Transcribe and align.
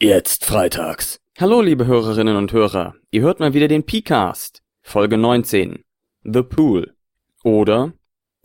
Jetzt 0.00 0.44
freitags. 0.44 1.18
Hallo, 1.40 1.60
liebe 1.60 1.84
Hörerinnen 1.84 2.36
und 2.36 2.52
Hörer. 2.52 2.94
Ihr 3.10 3.22
hört 3.22 3.40
mal 3.40 3.52
wieder 3.52 3.66
den 3.66 3.82
P-Cast, 3.82 4.62
Folge 4.80 5.18
19. 5.18 5.82
The 6.22 6.42
Pool. 6.44 6.94
Oder 7.42 7.94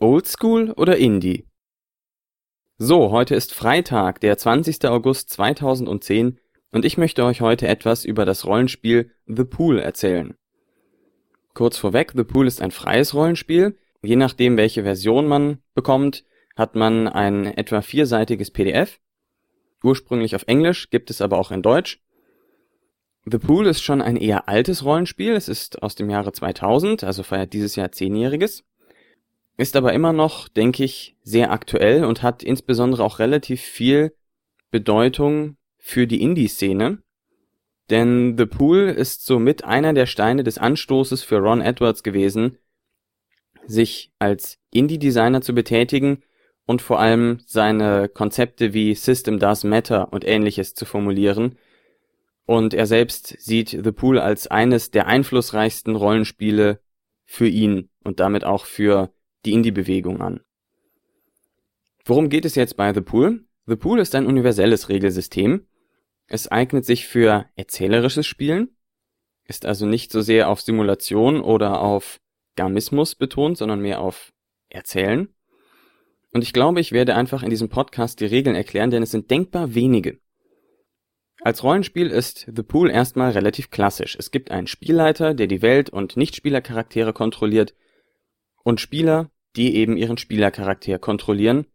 Old 0.00 0.26
School 0.26 0.72
oder 0.72 0.96
Indie? 0.96 1.46
So, 2.76 3.12
heute 3.12 3.36
ist 3.36 3.54
Freitag, 3.54 4.20
der 4.20 4.36
20. 4.36 4.84
August 4.86 5.30
2010 5.30 6.40
und 6.72 6.84
ich 6.84 6.98
möchte 6.98 7.24
euch 7.24 7.40
heute 7.40 7.68
etwas 7.68 8.04
über 8.04 8.24
das 8.24 8.46
Rollenspiel 8.46 9.12
The 9.28 9.44
Pool 9.44 9.78
erzählen. 9.78 10.34
Kurz 11.52 11.78
vorweg, 11.78 12.14
The 12.16 12.24
Pool 12.24 12.48
ist 12.48 12.60
ein 12.60 12.72
freies 12.72 13.14
Rollenspiel. 13.14 13.78
Je 14.02 14.16
nachdem, 14.16 14.56
welche 14.56 14.82
Version 14.82 15.28
man 15.28 15.58
bekommt, 15.72 16.24
hat 16.56 16.74
man 16.74 17.06
ein 17.06 17.46
etwa 17.46 17.80
vierseitiges 17.80 18.50
PDF 18.50 18.98
ursprünglich 19.84 20.34
auf 20.34 20.44
Englisch, 20.46 20.90
gibt 20.90 21.10
es 21.10 21.20
aber 21.20 21.38
auch 21.38 21.50
in 21.50 21.62
Deutsch. 21.62 22.00
The 23.26 23.38
Pool 23.38 23.66
ist 23.66 23.82
schon 23.82 24.02
ein 24.02 24.16
eher 24.16 24.48
altes 24.48 24.84
Rollenspiel, 24.84 25.32
es 25.32 25.48
ist 25.48 25.82
aus 25.82 25.94
dem 25.94 26.10
Jahre 26.10 26.32
2000, 26.32 27.04
also 27.04 27.22
feiert 27.22 27.52
dieses 27.52 27.74
Jahr 27.76 27.90
zehnjähriges, 27.90 28.64
ist 29.56 29.76
aber 29.76 29.92
immer 29.92 30.12
noch, 30.12 30.48
denke 30.48 30.84
ich, 30.84 31.16
sehr 31.22 31.50
aktuell 31.50 32.04
und 32.04 32.22
hat 32.22 32.42
insbesondere 32.42 33.02
auch 33.02 33.18
relativ 33.18 33.62
viel 33.62 34.14
Bedeutung 34.70 35.56
für 35.78 36.06
die 36.06 36.20
Indie-Szene, 36.20 36.98
denn 37.90 38.36
The 38.36 38.46
Pool 38.46 38.88
ist 38.88 39.24
somit 39.24 39.64
einer 39.64 39.92
der 39.92 40.06
Steine 40.06 40.42
des 40.42 40.58
Anstoßes 40.58 41.22
für 41.22 41.38
Ron 41.38 41.60
Edwards 41.60 42.02
gewesen, 42.02 42.58
sich 43.66 44.12
als 44.18 44.58
Indie-Designer 44.70 45.40
zu 45.40 45.54
betätigen 45.54 46.22
und 46.66 46.82
vor 46.82 46.98
allem 47.00 47.38
seine 47.46 48.08
Konzepte 48.08 48.72
wie 48.72 48.94
System 48.94 49.38
Does 49.38 49.64
Matter 49.64 50.12
und 50.12 50.26
ähnliches 50.26 50.74
zu 50.74 50.84
formulieren. 50.84 51.58
Und 52.46 52.74
er 52.74 52.86
selbst 52.86 53.36
sieht 53.40 53.70
The 53.70 53.92
Pool 53.92 54.18
als 54.18 54.46
eines 54.46 54.90
der 54.90 55.06
einflussreichsten 55.06 55.96
Rollenspiele 55.96 56.80
für 57.24 57.48
ihn 57.48 57.88
und 58.02 58.20
damit 58.20 58.44
auch 58.44 58.66
für 58.66 59.12
die 59.44 59.52
Indie-Bewegung 59.52 60.20
an. 60.20 60.40
Worum 62.04 62.28
geht 62.28 62.44
es 62.44 62.54
jetzt 62.54 62.76
bei 62.76 62.92
The 62.92 63.00
Pool? 63.00 63.44
The 63.66 63.76
Pool 63.76 63.98
ist 63.98 64.14
ein 64.14 64.26
universelles 64.26 64.90
Regelsystem. 64.90 65.66
Es 66.26 66.48
eignet 66.50 66.84
sich 66.84 67.06
für 67.06 67.46
erzählerisches 67.56 68.26
Spielen, 68.26 68.76
ist 69.46 69.66
also 69.66 69.86
nicht 69.86 70.12
so 70.12 70.20
sehr 70.20 70.48
auf 70.48 70.60
Simulation 70.60 71.40
oder 71.40 71.80
auf 71.80 72.20
Gamismus 72.56 73.14
betont, 73.14 73.58
sondern 73.58 73.80
mehr 73.80 74.00
auf 74.00 74.32
Erzählen. 74.68 75.33
Und 76.34 76.42
ich 76.42 76.52
glaube, 76.52 76.80
ich 76.80 76.90
werde 76.90 77.14
einfach 77.14 77.44
in 77.44 77.50
diesem 77.50 77.68
Podcast 77.68 78.18
die 78.18 78.26
Regeln 78.26 78.56
erklären, 78.56 78.90
denn 78.90 79.04
es 79.04 79.12
sind 79.12 79.30
denkbar 79.30 79.74
wenige. 79.74 80.18
Als 81.40 81.62
Rollenspiel 81.62 82.10
ist 82.10 82.50
The 82.54 82.62
Pool 82.64 82.90
erstmal 82.90 83.30
relativ 83.30 83.70
klassisch. 83.70 84.16
Es 84.18 84.32
gibt 84.32 84.50
einen 84.50 84.66
Spielleiter, 84.66 85.34
der 85.34 85.46
die 85.46 85.62
Welt 85.62 85.90
und 85.90 86.16
Nichtspielercharaktere 86.16 87.12
kontrolliert 87.12 87.74
und 88.64 88.80
Spieler, 88.80 89.30
die 89.54 89.76
eben 89.76 89.96
ihren 89.96 90.18
Spielercharakter 90.18 90.98
kontrollieren, 90.98 91.66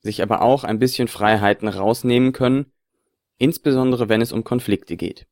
sich 0.00 0.22
aber 0.22 0.42
auch 0.42 0.64
ein 0.64 0.80
bisschen 0.80 1.06
Freiheiten 1.06 1.68
rausnehmen 1.68 2.32
können, 2.32 2.72
insbesondere 3.36 4.08
wenn 4.08 4.22
es 4.22 4.32
um 4.32 4.42
Konflikte 4.42 4.96
geht. 4.96 5.28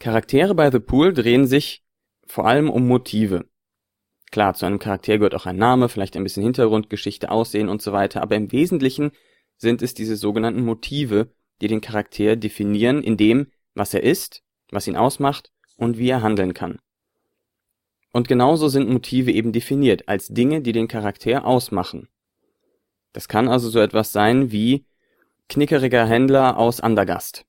Charaktere 0.00 0.56
bei 0.56 0.72
The 0.72 0.80
Pool 0.80 1.12
drehen 1.12 1.46
sich 1.46 1.84
vor 2.26 2.48
allem 2.48 2.68
um 2.68 2.88
Motive. 2.88 3.49
Klar, 4.30 4.54
zu 4.54 4.64
einem 4.64 4.78
Charakter 4.78 5.18
gehört 5.18 5.34
auch 5.34 5.46
ein 5.46 5.56
Name, 5.56 5.88
vielleicht 5.88 6.16
ein 6.16 6.22
bisschen 6.22 6.44
Hintergrundgeschichte, 6.44 7.30
Aussehen 7.30 7.68
und 7.68 7.82
so 7.82 7.92
weiter, 7.92 8.22
aber 8.22 8.36
im 8.36 8.52
Wesentlichen 8.52 9.10
sind 9.56 9.82
es 9.82 9.92
diese 9.94 10.16
sogenannten 10.16 10.64
Motive, 10.64 11.32
die 11.60 11.68
den 11.68 11.80
Charakter 11.80 12.36
definieren 12.36 13.02
in 13.02 13.16
dem, 13.16 13.48
was 13.74 13.92
er 13.92 14.02
ist, 14.02 14.42
was 14.70 14.86
ihn 14.86 14.96
ausmacht 14.96 15.50
und 15.76 15.98
wie 15.98 16.08
er 16.08 16.22
handeln 16.22 16.54
kann. 16.54 16.78
Und 18.12 18.28
genauso 18.28 18.68
sind 18.68 18.88
Motive 18.88 19.32
eben 19.32 19.52
definiert 19.52 20.08
als 20.08 20.28
Dinge, 20.28 20.62
die 20.62 20.72
den 20.72 20.88
Charakter 20.88 21.44
ausmachen. 21.44 22.08
Das 23.12 23.28
kann 23.28 23.48
also 23.48 23.68
so 23.68 23.80
etwas 23.80 24.12
sein 24.12 24.52
wie 24.52 24.84
knickeriger 25.48 26.06
Händler 26.06 26.56
aus 26.56 26.80
Andergast 26.80 27.44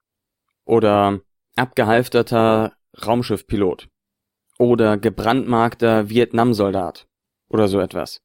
oder 0.66 1.22
abgehalfterter 1.56 2.74
Raumschiffpilot 3.06 3.88
oder 4.62 4.96
gebrandmarkter 4.96 6.08
Vietnamsoldat 6.10 7.08
oder 7.50 7.68
so 7.68 7.80
etwas. 7.80 8.22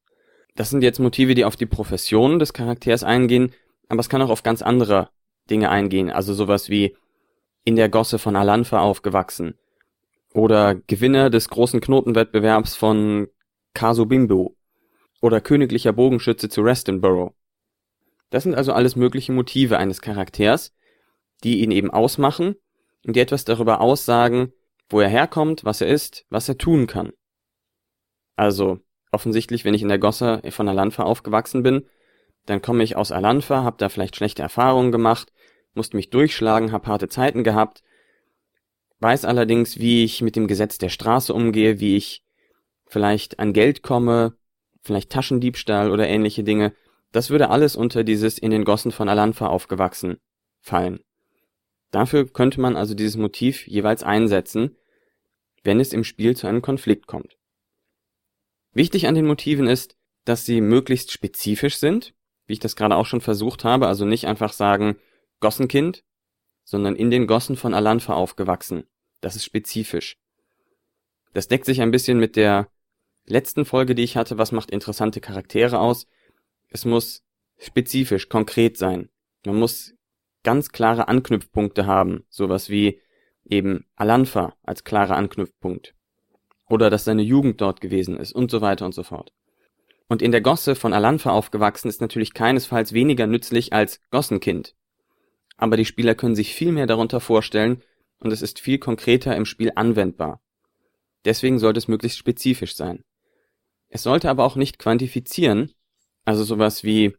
Das 0.55 0.69
sind 0.69 0.83
jetzt 0.83 0.99
Motive, 0.99 1.33
die 1.33 1.45
auf 1.45 1.55
die 1.55 1.65
Profession 1.65 2.37
des 2.37 2.53
Charakters 2.53 3.03
eingehen, 3.03 3.53
aber 3.89 4.01
es 4.01 4.07
kann 4.07 4.21
auch 4.21 4.29
auf 4.29 4.43
ganz 4.43 4.61
andere 4.61 5.09
Dinge 5.49 5.71
eingehen, 5.71 6.11
also 6.11 6.35
sowas 6.35 6.69
wie 6.69 6.95
in 7.63 7.75
der 7.75 7.89
Gosse 7.89 8.19
von 8.19 8.35
Alanfa 8.35 8.79
aufgewachsen 8.81 9.55
oder 10.31 10.75
Gewinner 10.75 11.31
des 11.31 11.49
großen 11.49 11.81
Knotenwettbewerbs 11.81 12.75
von 12.75 13.29
Kasubimbo 13.73 14.55
oder 15.19 15.41
königlicher 15.41 15.91
Bogenschütze 15.91 16.49
zu 16.49 16.61
Restonborough. 16.61 17.33
Das 18.29 18.43
sind 18.43 18.53
also 18.53 18.73
alles 18.73 18.95
mögliche 18.95 19.31
Motive 19.31 19.79
eines 19.79 20.01
Charakters, 20.01 20.71
die 21.43 21.61
ihn 21.63 21.71
eben 21.71 21.89
ausmachen 21.89 22.57
und 23.03 23.15
die 23.15 23.21
etwas 23.21 23.43
darüber 23.43 23.81
aussagen, 23.81 24.53
wo 24.89 24.99
er 24.99 25.09
herkommt, 25.09 25.65
was 25.65 25.81
er 25.81 25.87
ist, 25.87 26.25
was 26.29 26.47
er 26.47 26.57
tun 26.57 26.87
kann. 26.87 27.11
Also, 28.35 28.79
offensichtlich, 29.11 29.65
wenn 29.65 29.73
ich 29.73 29.81
in 29.81 29.89
der 29.89 29.99
Gosse 29.99 30.41
von 30.49 30.67
Alanfa 30.67 31.03
aufgewachsen 31.03 31.63
bin, 31.63 31.87
dann 32.45 32.61
komme 32.61 32.83
ich 32.83 32.95
aus 32.95 33.11
Alanfa, 33.11 33.63
hab 33.63 33.77
da 33.77 33.89
vielleicht 33.89 34.15
schlechte 34.15 34.41
Erfahrungen 34.41 34.91
gemacht, 34.91 35.33
musste 35.73 35.97
mich 35.97 36.09
durchschlagen, 36.09 36.71
hab 36.71 36.87
harte 36.87 37.09
Zeiten 37.09 37.43
gehabt, 37.43 37.83
weiß 38.99 39.25
allerdings, 39.25 39.79
wie 39.79 40.03
ich 40.03 40.21
mit 40.21 40.35
dem 40.35 40.47
Gesetz 40.47 40.77
der 40.77 40.89
Straße 40.89 41.33
umgehe, 41.33 41.79
wie 41.79 41.97
ich 41.97 42.23
vielleicht 42.85 43.39
an 43.39 43.53
Geld 43.53 43.83
komme, 43.83 44.37
vielleicht 44.81 45.11
Taschendiebstahl 45.11 45.91
oder 45.91 46.07
ähnliche 46.07 46.43
Dinge. 46.43 46.73
Das 47.11 47.29
würde 47.29 47.49
alles 47.49 47.75
unter 47.75 48.03
dieses 48.03 48.37
in 48.37 48.51
den 48.51 48.63
Gossen 48.63 48.91
von 48.91 49.09
Alanfa 49.09 49.47
aufgewachsen 49.47 50.17
fallen. 50.61 50.99
Dafür 51.91 52.27
könnte 52.27 52.59
man 52.59 52.75
also 52.75 52.93
dieses 52.93 53.17
Motiv 53.17 53.67
jeweils 53.67 54.03
einsetzen, 54.03 54.75
wenn 55.63 55.79
es 55.79 55.93
im 55.93 56.03
Spiel 56.03 56.35
zu 56.35 56.47
einem 56.47 56.61
Konflikt 56.61 57.07
kommt. 57.07 57.37
Wichtig 58.73 59.07
an 59.07 59.15
den 59.15 59.25
Motiven 59.25 59.67
ist, 59.67 59.97
dass 60.25 60.45
sie 60.45 60.61
möglichst 60.61 61.11
spezifisch 61.11 61.77
sind, 61.77 62.13
wie 62.45 62.53
ich 62.53 62.59
das 62.59 62.75
gerade 62.75 62.95
auch 62.95 63.05
schon 63.05 63.21
versucht 63.21 63.63
habe, 63.63 63.87
also 63.87 64.05
nicht 64.05 64.27
einfach 64.27 64.53
sagen 64.53 64.97
Gossenkind, 65.39 66.03
sondern 66.63 66.95
in 66.95 67.09
den 67.09 67.27
Gossen 67.27 67.55
von 67.55 67.73
Alanfa 67.73 68.13
aufgewachsen. 68.13 68.83
Das 69.21 69.35
ist 69.35 69.45
spezifisch. 69.45 70.17
Das 71.33 71.47
deckt 71.47 71.65
sich 71.65 71.81
ein 71.81 71.91
bisschen 71.91 72.19
mit 72.19 72.35
der 72.35 72.69
letzten 73.25 73.65
Folge, 73.65 73.95
die 73.95 74.03
ich 74.03 74.17
hatte, 74.17 74.37
was 74.37 74.51
macht 74.51 74.71
interessante 74.71 75.21
Charaktere 75.21 75.79
aus. 75.79 76.07
Es 76.69 76.85
muss 76.85 77.23
spezifisch, 77.57 78.29
konkret 78.29 78.77
sein. 78.77 79.09
Man 79.45 79.55
muss 79.55 79.96
ganz 80.47 80.69
klare 80.69 81.09
Anknüpfpunkte 81.09 81.87
haben, 81.87 82.23
sowas 82.29 82.69
wie 82.69 83.01
eben 83.43 83.85
Alanfa 83.97 84.55
als 84.63 84.85
klarer 84.85 85.17
Anknüpfpunkt 85.17 85.93
oder 86.69 86.89
dass 86.89 87.03
seine 87.03 87.21
Jugend 87.21 87.59
dort 87.59 87.81
gewesen 87.81 88.15
ist 88.15 88.31
und 88.31 88.49
so 88.49 88.61
weiter 88.61 88.85
und 88.85 88.95
so 88.95 89.03
fort. 89.03 89.33
Und 90.07 90.21
in 90.21 90.31
der 90.31 90.39
Gosse 90.39 90.75
von 90.75 90.93
Alanfa 90.93 91.31
aufgewachsen 91.31 91.89
ist 91.89 91.99
natürlich 91.99 92.33
keinesfalls 92.33 92.93
weniger 92.93 93.27
nützlich 93.27 93.73
als 93.73 93.99
Gossenkind. 94.09 94.73
Aber 95.57 95.75
die 95.75 95.83
Spieler 95.83 96.15
können 96.15 96.37
sich 96.37 96.55
viel 96.55 96.71
mehr 96.71 96.87
darunter 96.87 97.19
vorstellen 97.19 97.83
und 98.21 98.31
es 98.31 98.41
ist 98.41 98.61
viel 98.61 98.77
konkreter 98.77 99.35
im 99.35 99.43
Spiel 99.43 99.73
anwendbar. 99.75 100.39
Deswegen 101.25 101.59
sollte 101.59 101.79
es 101.79 101.89
möglichst 101.89 102.19
spezifisch 102.19 102.77
sein. 102.77 103.03
Es 103.89 104.01
sollte 104.01 104.29
aber 104.29 104.45
auch 104.45 104.55
nicht 104.55 104.79
quantifizieren, 104.79 105.73
also 106.23 106.45
sowas 106.45 106.85
wie 106.85 107.17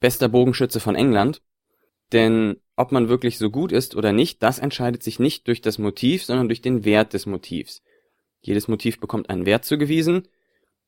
bester 0.00 0.28
Bogenschütze 0.28 0.80
von 0.80 0.96
England, 0.96 1.40
denn 2.12 2.60
ob 2.76 2.92
man 2.92 3.08
wirklich 3.08 3.38
so 3.38 3.50
gut 3.50 3.72
ist 3.72 3.96
oder 3.96 4.12
nicht, 4.12 4.42
das 4.42 4.58
entscheidet 4.58 5.02
sich 5.02 5.18
nicht 5.18 5.46
durch 5.48 5.60
das 5.60 5.78
Motiv, 5.78 6.24
sondern 6.24 6.48
durch 6.48 6.62
den 6.62 6.84
Wert 6.84 7.12
des 7.12 7.26
Motivs. 7.26 7.82
Jedes 8.40 8.68
Motiv 8.68 9.00
bekommt 9.00 9.30
einen 9.30 9.46
Wert 9.46 9.64
zugewiesen, 9.64 10.28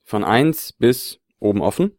von 0.03 0.25
eins 0.25 0.73
bis 0.73 1.21
oben 1.39 1.63
offen. 1.63 1.93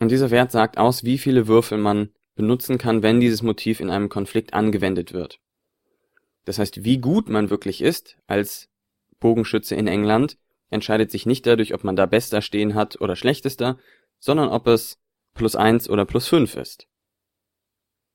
Und 0.00 0.10
dieser 0.10 0.30
Wert 0.30 0.50
sagt 0.50 0.78
aus, 0.78 1.04
wie 1.04 1.18
viele 1.18 1.46
Würfel 1.46 1.78
man 1.78 2.10
benutzen 2.34 2.78
kann, 2.78 3.02
wenn 3.02 3.20
dieses 3.20 3.42
Motiv 3.42 3.80
in 3.80 3.90
einem 3.90 4.08
Konflikt 4.08 4.54
angewendet 4.54 5.12
wird. 5.12 5.40
Das 6.44 6.58
heißt, 6.58 6.84
wie 6.84 6.98
gut 6.98 7.28
man 7.28 7.50
wirklich 7.50 7.82
ist 7.82 8.16
als 8.26 8.68
Bogenschütze 9.20 9.74
in 9.74 9.86
England, 9.86 10.38
entscheidet 10.70 11.10
sich 11.10 11.26
nicht 11.26 11.46
dadurch, 11.46 11.74
ob 11.74 11.84
man 11.84 11.96
da 11.96 12.06
bester 12.06 12.40
stehen 12.40 12.74
hat 12.74 13.00
oder 13.00 13.14
schlechtester, 13.14 13.78
sondern 14.18 14.48
ob 14.48 14.66
es 14.66 14.98
plus 15.34 15.54
eins 15.54 15.88
oder 15.88 16.06
plus 16.06 16.26
fünf 16.28 16.56
ist. 16.56 16.88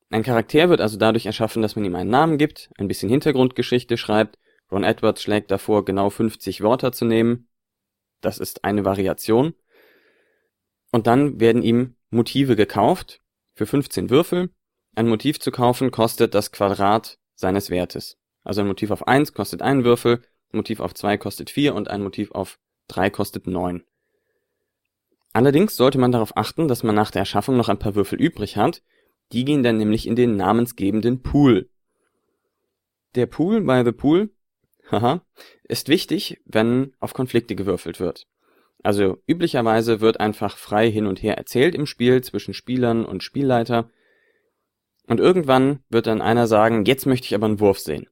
Ein 0.09 0.23
Charakter 0.23 0.69
wird 0.69 0.81
also 0.81 0.97
dadurch 0.97 1.25
erschaffen, 1.25 1.61
dass 1.61 1.75
man 1.75 1.85
ihm 1.85 1.95
einen 1.95 2.09
Namen 2.09 2.37
gibt, 2.37 2.69
ein 2.77 2.87
bisschen 2.87 3.09
Hintergrundgeschichte 3.09 3.97
schreibt. 3.97 4.37
Ron 4.71 4.83
Edwards 4.83 5.21
schlägt 5.21 5.51
davor, 5.51 5.85
genau 5.85 6.09
50 6.09 6.61
Wörter 6.61 6.91
zu 6.91 7.05
nehmen. 7.05 7.47
Das 8.21 8.37
ist 8.37 8.63
eine 8.63 8.85
Variation. 8.85 9.53
Und 10.91 11.07
dann 11.07 11.39
werden 11.39 11.61
ihm 11.61 11.95
Motive 12.09 12.55
gekauft 12.55 13.21
für 13.53 13.65
15 13.65 14.09
Würfel 14.09 14.49
ein 14.97 15.09
Motiv 15.09 15.41
zu 15.41 15.51
kaufen 15.51 15.91
kostet 15.91 16.33
das 16.33 16.53
Quadrat 16.53 17.19
seines 17.35 17.69
Wertes. 17.69 18.17
Also 18.43 18.61
ein 18.61 18.67
Motiv 18.67 18.91
auf 18.91 19.07
1 19.07 19.33
kostet 19.33 19.61
einen 19.61 19.83
Würfel, 19.83 20.21
ein 20.53 20.57
Motiv 20.57 20.79
auf 20.79 20.93
2 20.93 21.17
kostet 21.17 21.49
4 21.49 21.75
und 21.75 21.89
ein 21.89 22.01
Motiv 22.01 22.31
auf 22.31 22.59
3 22.87 23.09
kostet 23.09 23.45
9. 23.45 23.83
Allerdings 25.33 25.75
sollte 25.75 25.97
man 25.97 26.13
darauf 26.13 26.37
achten, 26.37 26.69
dass 26.69 26.83
man 26.83 26.95
nach 26.95 27.11
der 27.11 27.23
Erschaffung 27.23 27.57
noch 27.57 27.67
ein 27.67 27.79
paar 27.79 27.95
Würfel 27.95 28.21
übrig 28.21 28.55
hat. 28.55 28.83
Die 29.31 29.45
gehen 29.45 29.63
dann 29.63 29.77
nämlich 29.77 30.07
in 30.07 30.15
den 30.15 30.35
namensgebenden 30.35 31.21
Pool. 31.21 31.69
Der 33.15 33.25
Pool 33.25 33.61
bei 33.61 33.83
The 33.83 33.91
Pool 33.91 34.29
haha, 34.91 35.21
ist 35.63 35.89
wichtig, 35.89 36.41
wenn 36.45 36.93
auf 36.99 37.13
Konflikte 37.13 37.55
gewürfelt 37.55 37.99
wird. 37.99 38.27
Also 38.83 39.17
üblicherweise 39.27 39.99
wird 39.99 40.19
einfach 40.19 40.57
frei 40.57 40.91
hin 40.91 41.07
und 41.07 41.23
her 41.23 41.37
erzählt 41.37 41.75
im 41.75 41.85
Spiel 41.85 42.23
zwischen 42.23 42.53
Spielern 42.53 43.03
und 43.05 43.23
Spielleiter. 43.23 43.89
Und 45.07 45.19
irgendwann 45.19 45.79
wird 45.89 46.07
dann 46.07 46.21
einer 46.21 46.47
sagen, 46.47 46.85
jetzt 46.85 47.05
möchte 47.05 47.25
ich 47.25 47.35
aber 47.35 47.47
einen 47.47 47.59
Wurf 47.59 47.79
sehen. 47.79 48.07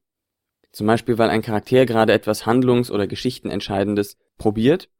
Zum 0.72 0.88
Beispiel, 0.88 1.18
weil 1.18 1.30
ein 1.30 1.42
Charakter 1.42 1.86
gerade 1.86 2.12
etwas 2.12 2.46
Handlungs- 2.46 2.90
oder 2.90 3.06
Geschichtenentscheidendes 3.06 4.18
probiert. 4.36 4.90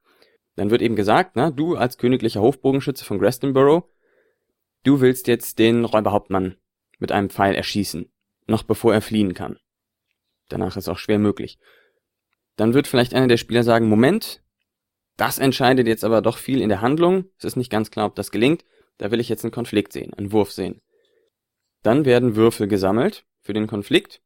Dann 0.55 0.71
wird 0.71 0.83
eben 0.83 0.95
gesagt, 0.95 1.33
na, 1.35 1.51
du 1.51 1.75
als 1.75 1.99
königlicher 1.99 2.41
Hofbogenschütze 2.41 3.05
von 3.05 3.19
Grestonborough, 3.19 3.89
du 4.85 5.01
willst 5.01 5.27
jetzt 5.27 5.59
den 5.59 5.85
Räuberhauptmann 5.85 6.57
mit 6.99 7.11
einem 7.13 7.31
Pfeil 7.31 7.55
erschießen, 7.55 8.11
noch 8.47 8.63
bevor 8.63 8.95
er 8.95 9.01
fliehen 9.01 9.35
kann. 9.35 9.59
Danach 10.49 10.77
ist 10.77 10.89
auch 10.89 10.99
schwer 10.99 11.19
möglich. 11.19 11.59
Dann 12.57 12.75
wird 12.75 12.87
vielleicht 12.87 13.15
einer 13.15 13.27
der 13.27 13.37
Spieler 13.37 13.65
sagen, 13.65 13.89
Moment, 13.89 14.43
das 15.17 15.39
entscheidet 15.39 15.87
jetzt 15.87 16.05
aber 16.05 16.23
doch 16.23 16.39
viel 16.39 16.61
in 16.61 16.69
der 16.69 16.81
Handlung. 16.81 17.27
Es 17.39 17.45
ist 17.45 17.57
nicht 17.57 17.71
ganz 17.71 17.91
klar, 17.91 18.07
ob 18.07 18.15
das 18.15 18.31
gelingt. 18.31 18.65
Da 18.99 19.11
will 19.11 19.21
ich 19.21 19.29
jetzt 19.29 19.45
einen 19.45 19.53
Konflikt 19.53 19.93
sehen, 19.93 20.15
einen 20.15 20.33
Wurf 20.33 20.53
sehen. 20.53 20.81
Dann 21.83 22.05
werden 22.05 22.37
Würfel 22.37 22.69
gesammelt 22.69 23.25
für 23.41 23.53
den 23.53 23.67
Konflikt. 23.67 24.23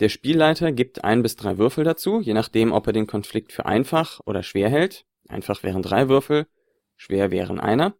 Der 0.00 0.08
Spielleiter 0.08 0.72
gibt 0.72 1.04
ein 1.04 1.22
bis 1.22 1.36
drei 1.36 1.58
Würfel 1.58 1.84
dazu, 1.84 2.20
je 2.20 2.32
nachdem, 2.32 2.72
ob 2.72 2.86
er 2.86 2.92
den 2.92 3.06
Konflikt 3.06 3.52
für 3.52 3.66
einfach 3.66 4.20
oder 4.24 4.42
schwer 4.42 4.70
hält. 4.70 5.04
Einfach 5.28 5.62
wären 5.62 5.82
drei 5.82 6.08
Würfel, 6.08 6.46
schwer 6.96 7.30
wären 7.30 7.60
einer. 7.60 7.94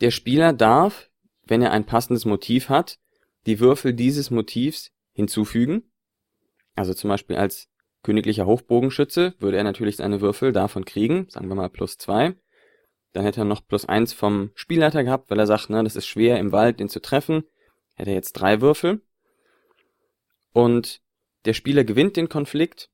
Der 0.00 0.10
Spieler 0.10 0.52
darf, 0.52 1.10
wenn 1.44 1.62
er 1.62 1.72
ein 1.72 1.84
passendes 1.84 2.24
Motiv 2.24 2.68
hat, 2.68 2.98
die 3.46 3.60
Würfel 3.60 3.92
dieses 3.92 4.30
Motivs 4.30 4.92
hinzufügen. 5.12 5.90
Also 6.74 6.94
zum 6.94 7.08
Beispiel 7.08 7.36
als 7.36 7.68
königlicher 8.02 8.46
Hochbogenschütze 8.46 9.34
würde 9.38 9.58
er 9.58 9.64
natürlich 9.64 9.96
seine 9.96 10.20
Würfel 10.20 10.52
davon 10.52 10.84
kriegen, 10.84 11.26
sagen 11.28 11.48
wir 11.48 11.54
mal 11.54 11.68
plus 11.68 11.98
zwei. 11.98 12.34
Dann 13.12 13.24
hätte 13.24 13.42
er 13.42 13.44
noch 13.44 13.66
plus 13.66 13.84
eins 13.84 14.12
vom 14.12 14.50
Spielleiter 14.54 15.04
gehabt, 15.04 15.30
weil 15.30 15.38
er 15.38 15.46
sagt, 15.46 15.68
ne, 15.68 15.82
das 15.82 15.96
ist 15.96 16.06
schwer 16.06 16.38
im 16.38 16.52
Wald, 16.52 16.80
den 16.80 16.88
zu 16.88 17.00
treffen. 17.00 17.44
Hätte 17.94 18.10
er 18.10 18.16
jetzt 18.16 18.32
drei 18.32 18.60
Würfel. 18.60 19.02
Und 20.52 21.02
der 21.44 21.54
Spieler 21.54 21.84
gewinnt 21.84 22.16
den 22.16 22.28
Konflikt, 22.28 22.90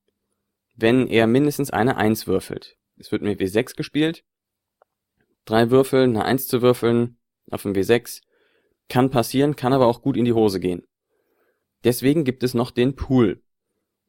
wenn 0.74 1.06
er 1.06 1.26
mindestens 1.26 1.70
eine 1.70 1.96
Eins 1.96 2.26
würfelt. 2.26 2.76
Es 2.96 3.12
wird 3.12 3.22
mit 3.22 3.40
W6 3.40 3.76
gespielt. 3.76 4.24
Drei 5.46 5.70
Würfel, 5.70 6.02
eine 6.02 6.24
Eins 6.24 6.48
zu 6.48 6.60
würfeln 6.60 7.18
auf 7.50 7.62
dem 7.62 7.72
W6 7.72 8.22
kann 8.88 9.10
passieren, 9.10 9.56
kann 9.56 9.72
aber 9.72 9.86
auch 9.86 10.02
gut 10.02 10.16
in 10.16 10.24
die 10.24 10.32
Hose 10.32 10.60
gehen. 10.60 10.82
Deswegen 11.84 12.24
gibt 12.24 12.42
es 12.42 12.52
noch 12.52 12.70
den 12.70 12.96
Pool. 12.96 13.42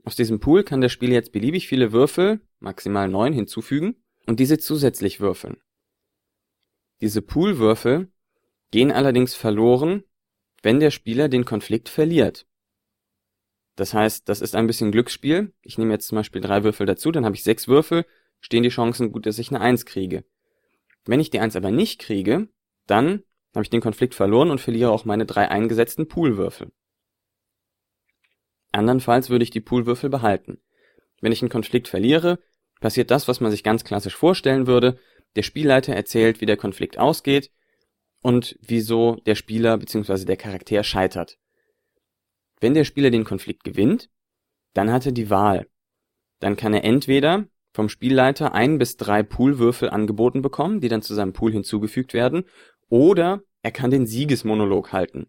Aus 0.03 0.15
diesem 0.15 0.39
Pool 0.39 0.63
kann 0.63 0.81
der 0.81 0.89
Spieler 0.89 1.13
jetzt 1.13 1.31
beliebig 1.31 1.67
viele 1.67 1.91
Würfel, 1.91 2.41
maximal 2.59 3.07
neun, 3.07 3.33
hinzufügen 3.33 4.03
und 4.25 4.39
diese 4.39 4.57
zusätzlich 4.57 5.19
würfeln. 5.19 5.57
Diese 7.01 7.21
Poolwürfel 7.21 8.11
gehen 8.71 8.91
allerdings 8.91 9.35
verloren, 9.35 10.03
wenn 10.63 10.79
der 10.79 10.91
Spieler 10.91 11.29
den 11.29 11.45
Konflikt 11.45 11.89
verliert. 11.89 12.47
Das 13.75 13.93
heißt, 13.93 14.27
das 14.27 14.41
ist 14.41 14.55
ein 14.55 14.65
bisschen 14.65 14.91
Glücksspiel. 14.91 15.53
Ich 15.61 15.77
nehme 15.77 15.93
jetzt 15.93 16.07
zum 16.07 16.15
Beispiel 16.15 16.41
drei 16.41 16.63
Würfel 16.63 16.87
dazu, 16.87 17.11
dann 17.11 17.25
habe 17.25 17.35
ich 17.35 17.43
sechs 17.43 17.67
Würfel, 17.67 18.05
stehen 18.39 18.63
die 18.63 18.69
Chancen 18.69 19.11
gut, 19.11 19.27
dass 19.27 19.37
ich 19.37 19.49
eine 19.49 19.61
Eins 19.61 19.85
kriege. 19.85 20.23
Wenn 21.07 21.19
ich 21.19 21.29
die 21.29 21.39
Eins 21.39 21.55
aber 21.55 21.71
nicht 21.71 21.99
kriege, 21.99 22.49
dann 22.85 23.23
habe 23.55 23.63
ich 23.63 23.69
den 23.69 23.81
Konflikt 23.81 24.13
verloren 24.13 24.51
und 24.51 24.61
verliere 24.61 24.91
auch 24.91 25.05
meine 25.05 25.25
drei 25.25 25.49
eingesetzten 25.49 26.07
Poolwürfel. 26.07 26.71
Andernfalls 28.71 29.29
würde 29.29 29.43
ich 29.43 29.49
die 29.49 29.61
Poolwürfel 29.61 30.09
behalten. 30.09 30.61
Wenn 31.21 31.31
ich 31.31 31.41
einen 31.41 31.49
Konflikt 31.49 31.87
verliere, 31.87 32.39
passiert 32.79 33.09
das, 33.09 33.27
was 33.27 33.39
man 33.39 33.51
sich 33.51 33.63
ganz 33.63 33.83
klassisch 33.83 34.15
vorstellen 34.15 34.67
würde. 34.67 34.99
Der 35.35 35.43
Spielleiter 35.43 35.95
erzählt, 35.95 36.41
wie 36.41 36.45
der 36.45 36.57
Konflikt 36.57 36.97
ausgeht 36.97 37.51
und 38.21 38.57
wieso 38.61 39.15
der 39.25 39.35
Spieler 39.35 39.77
bzw. 39.77 40.25
der 40.25 40.37
Charakter 40.37 40.83
scheitert. 40.83 41.39
Wenn 42.59 42.73
der 42.73 42.83
Spieler 42.83 43.09
den 43.09 43.23
Konflikt 43.23 43.63
gewinnt, 43.63 44.09
dann 44.73 44.91
hat 44.91 45.05
er 45.05 45.11
die 45.11 45.29
Wahl. 45.29 45.67
Dann 46.39 46.55
kann 46.55 46.73
er 46.73 46.83
entweder 46.83 47.47
vom 47.77 47.89
Spielleiter 47.89 48.55
ein 48.55 48.79
bis 48.79 48.97
drei 48.97 49.21
Poolwürfel 49.21 49.91
angeboten 49.91 50.41
bekommen, 50.41 50.81
die 50.81 50.89
dann 50.89 51.03
zu 51.03 51.13
seinem 51.13 51.33
Pool 51.33 51.51
hinzugefügt 51.51 52.15
werden, 52.15 52.45
oder 52.89 53.43
er 53.61 53.69
kann 53.69 53.91
den 53.91 54.07
Siegesmonolog 54.07 54.93
halten. 54.93 55.27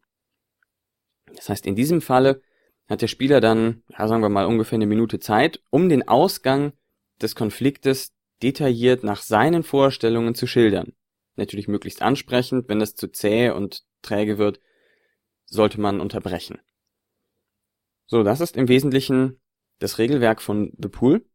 Das 1.37 1.51
heißt, 1.51 1.67
in 1.67 1.77
diesem 1.77 2.01
Falle 2.01 2.41
hat 2.89 3.03
der 3.03 3.07
Spieler 3.07 3.43
dann, 3.43 3.83
ja, 3.91 4.09
sagen 4.09 4.23
wir 4.23 4.31
mal, 4.31 4.47
ungefähr 4.47 4.77
eine 4.77 4.87
Minute 4.87 5.21
Zeit, 5.21 5.61
um 5.69 5.91
den 5.91 6.09
Ausgang 6.09 6.73
des 7.21 7.35
Konfliktes 7.35 8.15
detailliert 8.43 9.05
nach 9.05 9.21
seinen 9.21 9.63
Vorstellungen 9.63 10.35
zu 10.35 10.47
schildern. 10.47 10.95
Natürlich 11.37 11.69
möglichst 11.69 12.01
ansprechend, 12.01 12.71
wenn 12.71 12.79
das 12.79 12.95
zu 12.95 13.09
zäh 13.09 13.51
und 13.51 13.83
träge 14.01 14.39
wird, 14.39 14.59
sollte 15.45 15.83
man 15.83 16.01
unterbrechen. 16.01 16.59
So, 18.07 18.23
das 18.23 18.41
ist 18.41 18.57
im 18.57 18.69
Wesentlichen 18.69 19.39
das 19.81 19.99
Regelwerk 19.99 20.41
von 20.41 20.73
The 20.79 20.89
Pool. 20.89 21.27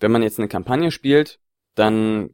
Wenn 0.00 0.12
man 0.12 0.22
jetzt 0.22 0.38
eine 0.38 0.48
Kampagne 0.48 0.90
spielt, 0.90 1.40
dann 1.74 2.30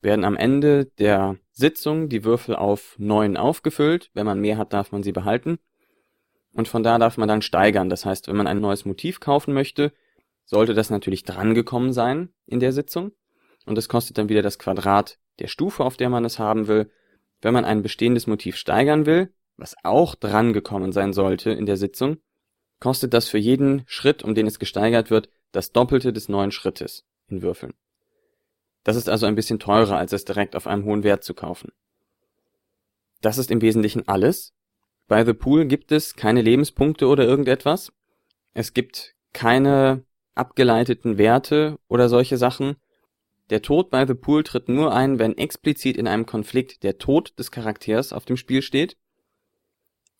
werden 0.00 0.24
am 0.24 0.36
Ende 0.36 0.86
der 0.98 1.36
Sitzung 1.50 2.08
die 2.08 2.24
Würfel 2.24 2.54
auf 2.54 2.94
neun 2.98 3.36
aufgefüllt. 3.36 4.10
Wenn 4.14 4.26
man 4.26 4.40
mehr 4.40 4.58
hat, 4.58 4.72
darf 4.72 4.92
man 4.92 5.02
sie 5.02 5.12
behalten. 5.12 5.58
Und 6.52 6.68
von 6.68 6.82
da 6.82 6.98
darf 6.98 7.16
man 7.16 7.28
dann 7.28 7.42
steigern. 7.42 7.88
Das 7.88 8.04
heißt, 8.04 8.28
wenn 8.28 8.36
man 8.36 8.46
ein 8.46 8.60
neues 8.60 8.84
Motiv 8.84 9.20
kaufen 9.20 9.52
möchte, 9.52 9.92
sollte 10.44 10.74
das 10.74 10.90
natürlich 10.90 11.24
drangekommen 11.24 11.92
sein 11.92 12.32
in 12.46 12.60
der 12.60 12.72
Sitzung. 12.72 13.12
Und 13.66 13.76
das 13.76 13.88
kostet 13.88 14.18
dann 14.18 14.28
wieder 14.28 14.42
das 14.42 14.58
Quadrat 14.58 15.18
der 15.40 15.48
Stufe, 15.48 15.84
auf 15.84 15.96
der 15.96 16.08
man 16.10 16.24
es 16.24 16.38
haben 16.38 16.68
will. 16.68 16.90
Wenn 17.42 17.54
man 17.54 17.64
ein 17.64 17.82
bestehendes 17.82 18.26
Motiv 18.26 18.56
steigern 18.56 19.06
will, 19.06 19.32
was 19.56 19.76
auch 19.82 20.14
drangekommen 20.14 20.92
sein 20.92 21.12
sollte 21.12 21.50
in 21.50 21.66
der 21.66 21.76
Sitzung, 21.76 22.18
kostet 22.80 23.12
das 23.12 23.28
für 23.28 23.38
jeden 23.38 23.82
Schritt, 23.86 24.22
um 24.22 24.34
den 24.34 24.46
es 24.46 24.58
gesteigert 24.58 25.10
wird, 25.10 25.28
das 25.52 25.72
Doppelte 25.72 26.12
des 26.12 26.28
neuen 26.28 26.52
Schrittes 26.52 27.04
in 27.28 27.42
Würfeln. 27.42 27.74
Das 28.84 28.96
ist 28.96 29.08
also 29.08 29.26
ein 29.26 29.34
bisschen 29.34 29.58
teurer, 29.58 29.96
als 29.98 30.12
es 30.12 30.24
direkt 30.24 30.56
auf 30.56 30.66
einem 30.66 30.84
hohen 30.84 31.02
Wert 31.02 31.24
zu 31.24 31.34
kaufen. 31.34 31.72
Das 33.20 33.38
ist 33.38 33.50
im 33.50 33.60
Wesentlichen 33.60 34.06
alles, 34.06 34.54
bei 35.08 35.24
The 35.24 35.32
Pool 35.32 35.64
gibt 35.64 35.90
es 35.90 36.14
keine 36.14 36.42
Lebenspunkte 36.42 37.06
oder 37.06 37.24
irgendetwas. 37.24 37.92
Es 38.52 38.74
gibt 38.74 39.14
keine 39.32 40.04
abgeleiteten 40.34 41.16
Werte 41.16 41.78
oder 41.88 42.10
solche 42.10 42.36
Sachen. 42.36 42.76
Der 43.48 43.62
Tod 43.62 43.88
bei 43.88 44.06
The 44.06 44.14
Pool 44.14 44.44
tritt 44.44 44.68
nur 44.68 44.94
ein, 44.94 45.18
wenn 45.18 45.36
explizit 45.38 45.96
in 45.96 46.06
einem 46.06 46.26
Konflikt 46.26 46.82
der 46.82 46.98
Tod 46.98 47.38
des 47.38 47.50
Charakters 47.50 48.12
auf 48.12 48.26
dem 48.26 48.36
Spiel 48.36 48.60
steht. 48.60 48.98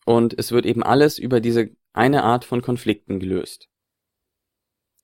Und 0.05 0.37
es 0.37 0.51
wird 0.51 0.65
eben 0.65 0.81
alles 0.81 1.19
über 1.19 1.39
diese 1.39 1.69
eine 1.93 2.23
Art 2.23 2.43
von 2.43 2.63
Konflikten 2.63 3.19
gelöst. 3.19 3.69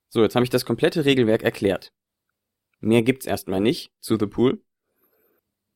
So, 0.09 0.23
jetzt 0.23 0.33
habe 0.33 0.43
ich 0.43 0.49
das 0.49 0.65
komplette 0.65 1.05
Regelwerk 1.05 1.43
erklärt. 1.43 1.93
Mehr 2.79 3.01
gibt's 3.01 3.25
erstmal 3.25 3.61
nicht 3.61 3.91
zu 3.99 4.17
The 4.19 4.27
Pool. 4.27 4.61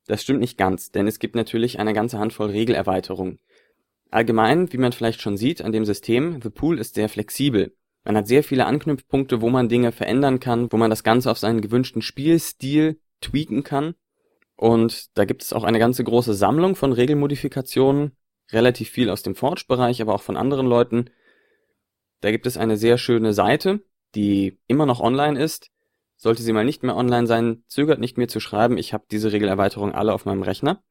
Das 0.08 0.22
stimmt 0.24 0.40
nicht 0.40 0.58
ganz, 0.58 0.92
denn 0.92 1.08
es 1.08 1.20
gibt 1.20 1.36
natürlich 1.36 1.80
eine 1.80 1.94
ganze 1.94 2.20
Handvoll 2.20 2.50
Regelerweiterungen. 2.50 3.40
Allgemein, 4.12 4.74
wie 4.74 4.78
man 4.78 4.92
vielleicht 4.92 5.22
schon 5.22 5.38
sieht 5.38 5.62
an 5.62 5.72
dem 5.72 5.86
System, 5.86 6.42
The 6.42 6.50
Pool 6.50 6.80
ist 6.80 6.96
sehr 6.96 7.10
flexibel. 7.10 7.76
Man 8.04 8.18
hat 8.18 8.28
sehr 8.28 8.44
viele 8.44 8.66
Anknüpfpunkte, 8.66 9.42
wo 9.42 9.50
man 9.50 9.70
Dinge 9.70 9.92
verändern 9.92 10.40
kann, 10.40 10.72
wo 10.72 10.78
man 10.78 10.90
das 10.90 11.04
Ganze 11.04 11.30
auf 11.30 11.38
seinen 11.38 11.62
gewünschten 11.62 12.02
Spielstil 12.02 13.00
tweaken 13.22 13.64
kann. 13.64 13.94
Und 14.56 15.16
da 15.18 15.26
gibt 15.26 15.44
es 15.44 15.54
auch 15.54 15.64
eine 15.64 15.80
ganze 15.80 16.04
große 16.04 16.34
Sammlung 16.34 16.76
von 16.76 16.92
Regelmodifikationen, 16.92 18.16
relativ 18.52 18.90
viel 18.90 19.10
aus 19.10 19.22
dem 19.22 19.36
Forge-Bereich, 19.36 20.02
aber 20.02 20.16
auch 20.16 20.22
von 20.22 20.38
anderen 20.38 20.66
Leuten. 20.66 21.12
Da 22.22 22.32
gibt 22.32 22.48
es 22.48 22.58
eine 22.58 22.78
sehr 22.78 22.98
schöne 22.98 23.34
Seite, 23.34 23.82
die 24.16 24.60
immer 24.68 24.86
noch 24.86 25.02
online 25.02 25.40
ist. 25.40 25.70
Sollte 26.22 26.44
sie 26.44 26.52
mal 26.52 26.66
nicht 26.66 26.84
mehr 26.84 26.98
online 26.98 27.28
sein, 27.28 27.64
zögert 27.68 28.02
nicht 28.02 28.18
mir 28.18 28.28
zu 28.28 28.42
schreiben, 28.42 28.78
ich 28.78 28.94
habe 28.94 29.06
diese 29.10 29.32
Regelerweiterungen 29.32 29.96
alle 29.96 30.14
auf 30.14 30.26
meinem 30.26 30.44
Rechner. 30.44 30.84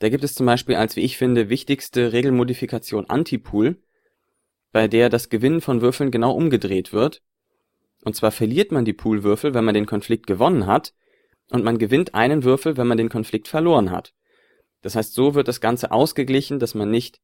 Da 0.00 0.08
gibt 0.08 0.24
es 0.24 0.34
zum 0.34 0.44
Beispiel 0.44 0.74
als, 0.74 0.96
wie 0.96 1.02
ich 1.02 1.16
finde, 1.16 1.50
wichtigste 1.50 2.12
Regelmodifikation 2.12 3.08
Antipool, 3.08 3.80
bei 4.72 4.88
der 4.88 5.08
das 5.08 5.28
Gewinnen 5.28 5.60
von 5.60 5.82
Würfeln 5.82 6.10
genau 6.10 6.32
umgedreht 6.32 6.92
wird. 6.92 7.22
Und 8.02 8.16
zwar 8.16 8.32
verliert 8.32 8.72
man 8.72 8.84
die 8.84 8.92
Poolwürfel, 8.92 9.54
wenn 9.54 9.64
man 9.64 9.74
den 9.74 9.86
Konflikt 9.86 10.26
gewonnen 10.26 10.66
hat, 10.66 10.92
und 11.52 11.62
man 11.62 11.78
gewinnt 11.78 12.12
einen 12.12 12.42
Würfel, 12.42 12.76
wenn 12.76 12.88
man 12.88 12.98
den 12.98 13.08
Konflikt 13.08 13.46
verloren 13.46 13.92
hat. 13.92 14.14
Das 14.82 14.96
heißt, 14.96 15.14
so 15.14 15.36
wird 15.36 15.46
das 15.46 15.60
Ganze 15.60 15.92
ausgeglichen, 15.92 16.58
dass 16.58 16.74
man 16.74 16.90
nicht 16.90 17.20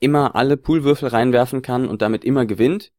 immer 0.00 0.34
alle 0.34 0.56
Poolwürfel 0.56 1.10
reinwerfen 1.10 1.62
kann 1.62 1.86
und 1.86 2.02
damit 2.02 2.24
immer 2.24 2.44
gewinnt. 2.44 2.90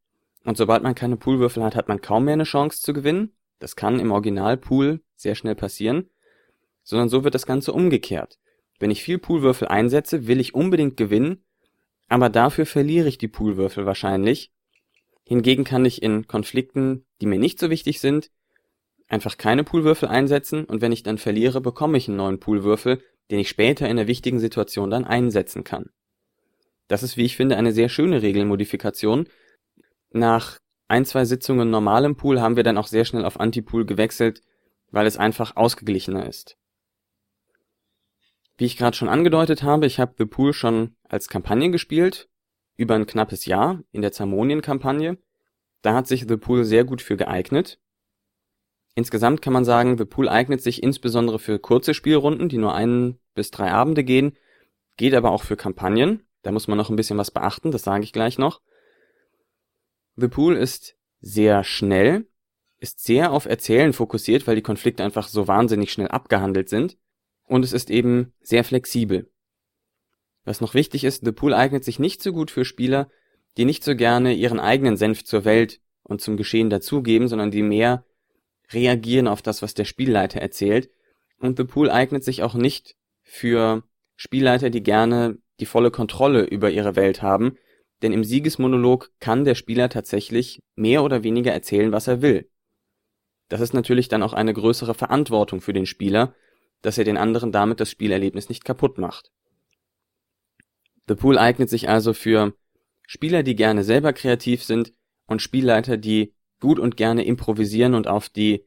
Und 0.43 0.57
sobald 0.57 0.83
man 0.83 0.95
keine 0.95 1.17
Poolwürfel 1.17 1.63
hat, 1.63 1.75
hat 1.75 1.87
man 1.87 2.01
kaum 2.01 2.25
mehr 2.25 2.33
eine 2.33 2.43
Chance 2.43 2.81
zu 2.81 2.93
gewinnen. 2.93 3.35
Das 3.59 3.75
kann 3.75 3.99
im 3.99 4.11
Originalpool 4.11 5.01
sehr 5.15 5.35
schnell 5.35 5.55
passieren. 5.55 6.09
Sondern 6.83 7.09
so 7.09 7.23
wird 7.23 7.35
das 7.35 7.45
Ganze 7.45 7.73
umgekehrt. 7.73 8.39
Wenn 8.79 8.89
ich 8.89 9.03
viel 9.03 9.19
Poolwürfel 9.19 9.67
einsetze, 9.67 10.25
will 10.25 10.39
ich 10.39 10.55
unbedingt 10.55 10.97
gewinnen, 10.97 11.43
aber 12.07 12.29
dafür 12.29 12.65
verliere 12.65 13.07
ich 13.07 13.19
die 13.19 13.27
Poolwürfel 13.27 13.85
wahrscheinlich. 13.85 14.51
Hingegen 15.23 15.63
kann 15.63 15.85
ich 15.85 16.01
in 16.01 16.27
Konflikten, 16.27 17.05
die 17.21 17.27
mir 17.27 17.37
nicht 17.37 17.59
so 17.59 17.69
wichtig 17.69 18.01
sind, 18.01 18.31
einfach 19.07 19.37
keine 19.37 19.63
Poolwürfel 19.63 20.09
einsetzen 20.09 20.65
und 20.65 20.81
wenn 20.81 20.91
ich 20.91 21.03
dann 21.03 21.17
verliere, 21.17 21.61
bekomme 21.61 21.97
ich 21.97 22.07
einen 22.07 22.17
neuen 22.17 22.39
Poolwürfel, 22.39 23.01
den 23.29 23.39
ich 23.39 23.49
später 23.49 23.85
in 23.85 23.91
einer 23.91 24.07
wichtigen 24.07 24.39
Situation 24.39 24.89
dann 24.89 25.05
einsetzen 25.05 25.63
kann. 25.63 25.91
Das 26.87 27.03
ist, 27.03 27.15
wie 27.15 27.25
ich 27.25 27.37
finde, 27.37 27.55
eine 27.55 27.71
sehr 27.71 27.87
schöne 27.87 28.21
Regelmodifikation. 28.21 29.27
Nach 30.11 30.59
ein, 30.87 31.05
zwei 31.05 31.25
Sitzungen 31.25 31.69
normalem 31.69 32.17
Pool 32.17 32.41
haben 32.41 32.57
wir 32.57 32.63
dann 32.63 32.77
auch 32.77 32.87
sehr 32.87 33.05
schnell 33.05 33.25
auf 33.25 33.39
Anti-Pool 33.39 33.85
gewechselt, 33.85 34.41
weil 34.91 35.07
es 35.07 35.17
einfach 35.17 35.55
ausgeglichener 35.55 36.27
ist. 36.27 36.57
Wie 38.57 38.65
ich 38.65 38.77
gerade 38.77 38.95
schon 38.95 39.09
angedeutet 39.09 39.63
habe, 39.63 39.85
ich 39.85 39.99
habe 39.99 40.13
The 40.17 40.25
Pool 40.25 40.53
schon 40.53 40.95
als 41.07 41.29
Kampagne 41.29 41.71
gespielt, 41.71 42.29
über 42.75 42.95
ein 42.95 43.05
knappes 43.05 43.45
Jahr 43.45 43.81
in 43.91 44.01
der 44.01 44.11
Zamonien-Kampagne. 44.11 45.17
Da 45.81 45.95
hat 45.95 46.07
sich 46.07 46.25
The 46.27 46.37
Pool 46.37 46.65
sehr 46.65 46.83
gut 46.83 47.01
für 47.01 47.15
geeignet. 47.15 47.79
Insgesamt 48.93 49.41
kann 49.41 49.53
man 49.53 49.63
sagen, 49.63 49.97
The 49.97 50.05
Pool 50.05 50.27
eignet 50.27 50.61
sich 50.61 50.83
insbesondere 50.83 51.39
für 51.39 51.57
kurze 51.57 51.93
Spielrunden, 51.93 52.49
die 52.49 52.57
nur 52.57 52.75
ein 52.75 53.17
bis 53.33 53.49
drei 53.49 53.71
Abende 53.71 54.03
gehen, 54.03 54.37
geht 54.97 55.15
aber 55.15 55.31
auch 55.31 55.43
für 55.43 55.55
Kampagnen. 55.55 56.27
Da 56.41 56.51
muss 56.51 56.67
man 56.67 56.77
noch 56.77 56.89
ein 56.89 56.97
bisschen 56.97 57.17
was 57.17 57.31
beachten, 57.31 57.71
das 57.71 57.83
sage 57.83 58.03
ich 58.03 58.11
gleich 58.11 58.37
noch. 58.37 58.61
The 60.15 60.27
Pool 60.27 60.55
ist 60.55 60.95
sehr 61.21 61.63
schnell, 61.63 62.27
ist 62.79 63.03
sehr 63.03 63.31
auf 63.31 63.45
Erzählen 63.45 63.93
fokussiert, 63.93 64.47
weil 64.47 64.55
die 64.55 64.61
Konflikte 64.61 65.03
einfach 65.03 65.27
so 65.27 65.47
wahnsinnig 65.47 65.91
schnell 65.91 66.07
abgehandelt 66.07 66.69
sind. 66.69 66.97
Und 67.45 67.63
es 67.63 67.73
ist 67.73 67.89
eben 67.89 68.33
sehr 68.41 68.63
flexibel. 68.63 69.29
Was 70.43 70.61
noch 70.61 70.73
wichtig 70.73 71.03
ist, 71.03 71.23
The 71.23 71.31
Pool 71.31 71.53
eignet 71.53 71.83
sich 71.83 71.99
nicht 71.99 72.23
so 72.23 72.33
gut 72.33 72.49
für 72.49 72.65
Spieler, 72.65 73.09
die 73.57 73.65
nicht 73.65 73.83
so 73.83 73.95
gerne 73.95 74.33
ihren 74.33 74.59
eigenen 74.59 74.97
Senf 74.97 75.23
zur 75.23 75.45
Welt 75.45 75.81
und 76.03 76.21
zum 76.21 76.37
Geschehen 76.37 76.69
dazugeben, 76.69 77.27
sondern 77.27 77.51
die 77.51 77.61
mehr 77.61 78.05
reagieren 78.71 79.27
auf 79.27 79.41
das, 79.41 79.61
was 79.61 79.73
der 79.73 79.85
Spielleiter 79.85 80.39
erzählt. 80.39 80.89
Und 81.37 81.57
The 81.57 81.65
Pool 81.65 81.89
eignet 81.89 82.23
sich 82.23 82.43
auch 82.43 82.53
nicht 82.53 82.95
für 83.23 83.83
Spielleiter, 84.15 84.69
die 84.69 84.83
gerne 84.83 85.37
die 85.59 85.65
volle 85.65 85.91
Kontrolle 85.91 86.43
über 86.43 86.69
ihre 86.71 86.95
Welt 86.95 87.21
haben, 87.21 87.57
denn 88.01 88.13
im 88.13 88.23
Siegesmonolog 88.23 89.11
kann 89.19 89.45
der 89.45 89.55
Spieler 89.55 89.89
tatsächlich 89.89 90.61
mehr 90.75 91.03
oder 91.03 91.23
weniger 91.23 91.51
erzählen, 91.51 91.91
was 91.91 92.07
er 92.07 92.21
will. 92.21 92.49
Das 93.49 93.61
ist 93.61 93.73
natürlich 93.73 94.07
dann 94.07 94.23
auch 94.23 94.33
eine 94.33 94.53
größere 94.53 94.93
Verantwortung 94.93 95.61
für 95.61 95.73
den 95.73 95.85
Spieler, 95.85 96.33
dass 96.81 96.97
er 96.97 97.03
den 97.03 97.17
anderen 97.17 97.51
damit 97.51 97.79
das 97.79 97.91
Spielerlebnis 97.91 98.49
nicht 98.49 98.65
kaputt 98.65 98.97
macht. 98.97 99.31
The 101.07 101.15
Pool 101.15 101.37
eignet 101.37 101.69
sich 101.69 101.89
also 101.89 102.13
für 102.13 102.53
Spieler, 103.05 103.43
die 103.43 103.55
gerne 103.55 103.83
selber 103.83 104.13
kreativ 104.13 104.63
sind 104.63 104.93
und 105.25 105.41
Spielleiter, 105.41 105.97
die 105.97 106.33
gut 106.59 106.79
und 106.79 106.95
gerne 106.95 107.25
improvisieren 107.25 107.93
und 107.93 108.07
auf 108.07 108.29
die 108.29 108.65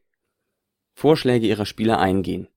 Vorschläge 0.93 1.47
ihrer 1.47 1.65
Spieler 1.65 1.99
eingehen. 1.99 2.47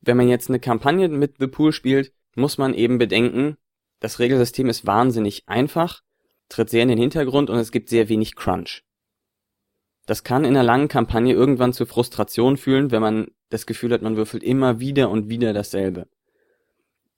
Wenn 0.00 0.16
man 0.16 0.28
jetzt 0.28 0.48
eine 0.48 0.60
Kampagne 0.60 1.08
mit 1.08 1.36
The 1.40 1.46
Pool 1.46 1.72
spielt, 1.72 2.14
muss 2.36 2.58
man 2.58 2.74
eben 2.74 2.98
bedenken, 2.98 3.56
das 4.00 4.18
Regelsystem 4.18 4.68
ist 4.68 4.86
wahnsinnig 4.86 5.44
einfach, 5.46 6.02
tritt 6.48 6.70
sehr 6.70 6.82
in 6.82 6.88
den 6.88 6.98
Hintergrund 6.98 7.50
und 7.50 7.58
es 7.58 7.72
gibt 7.72 7.88
sehr 7.88 8.08
wenig 8.08 8.36
Crunch. 8.36 8.84
Das 10.06 10.22
kann 10.22 10.44
in 10.44 10.50
einer 10.50 10.62
langen 10.62 10.88
Kampagne 10.88 11.32
irgendwann 11.32 11.72
zu 11.72 11.86
Frustration 11.86 12.56
führen, 12.56 12.90
wenn 12.90 13.00
man 13.00 13.28
das 13.48 13.66
Gefühl 13.66 13.92
hat, 13.92 14.02
man 14.02 14.16
würfelt 14.16 14.42
immer 14.42 14.80
wieder 14.80 15.10
und 15.10 15.28
wieder 15.28 15.52
dasselbe. 15.52 16.08